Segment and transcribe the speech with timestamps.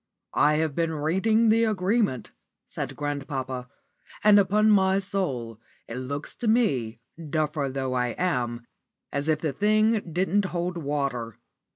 [0.33, 2.31] "I have been reading the agreement,"
[2.67, 3.69] said grandpapa,
[4.23, 8.65] "and, upon my soul, it looks to me, duffer though I am,
[9.11, 11.37] as if the thing didn't hold water.